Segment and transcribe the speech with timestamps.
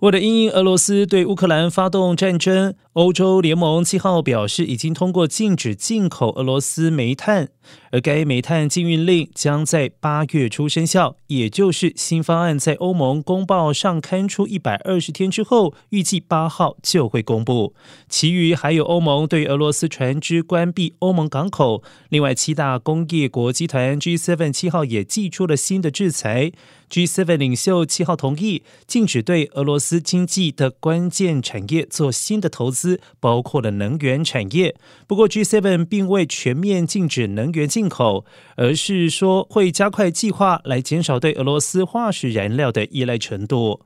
[0.00, 7.48] 为了因应俄罗斯对乌克兰发动战争，欧洲联盟七号表示，已经通过禁止进口俄罗斯煤炭，
[7.92, 17.72] 而该煤炭禁运令将在八月初生效，也就是新方案在欧盟公报上刊出一百二十天之后，预计八号就会公布。
[18.06, 26.52] 其余还有欧盟对俄罗斯船只关闭欧盟港口，另外七大工业国集团 G7 七号也寄出了新的制裁。
[26.88, 34.74] G7 领袖七号同意禁止对俄罗斯斯经济的关键产业做新的投资，包括了能源产业。
[35.06, 38.24] 不过，G7 并未全面禁止能源进口，
[38.56, 43.82] 而是说会加快计划来减少对俄罗斯化石燃料的依赖程度。